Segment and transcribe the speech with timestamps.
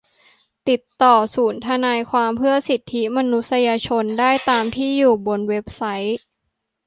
[0.69, 6.19] ติดต่อศูนย์ทนายความเพื่อสิทธิมนุษยชนได้ตามที่อยู่บนเว็บไซต์